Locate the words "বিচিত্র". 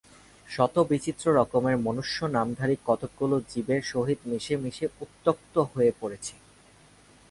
0.89-1.25